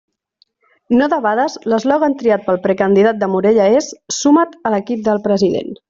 [1.01, 5.71] No debades l'eslògan triat pel precandidat de Morella és «Suma't a l'equip del president».